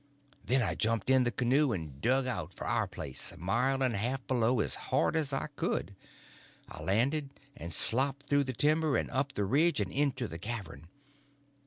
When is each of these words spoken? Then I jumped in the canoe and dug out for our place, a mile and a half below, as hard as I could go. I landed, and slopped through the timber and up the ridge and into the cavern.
Then 0.43 0.63
I 0.63 0.73
jumped 0.73 1.11
in 1.11 1.25
the 1.25 1.31
canoe 1.31 1.73
and 1.73 2.01
dug 2.01 2.25
out 2.25 2.55
for 2.55 2.65
our 2.65 2.87
place, 2.87 3.31
a 3.33 3.37
mile 3.37 3.83
and 3.83 3.93
a 3.93 3.99
half 3.99 4.25
below, 4.25 4.59
as 4.59 4.73
hard 4.89 5.15
as 5.15 5.31
I 5.31 5.45
could 5.55 5.93
go. 5.93 5.93
I 6.69 6.81
landed, 6.81 7.29
and 7.55 7.71
slopped 7.71 8.25
through 8.25 8.45
the 8.45 8.53
timber 8.53 8.97
and 8.97 9.11
up 9.11 9.33
the 9.33 9.45
ridge 9.45 9.79
and 9.79 9.91
into 9.91 10.27
the 10.27 10.39
cavern. 10.39 10.87